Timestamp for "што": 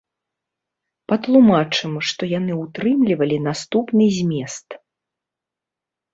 2.13-2.21